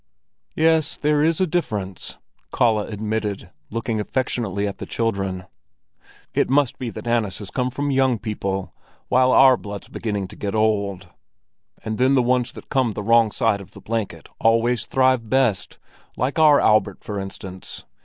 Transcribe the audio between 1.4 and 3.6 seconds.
difference," Kalle admitted,